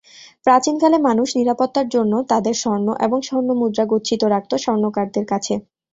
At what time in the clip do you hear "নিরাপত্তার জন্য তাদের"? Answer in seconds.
1.39-2.55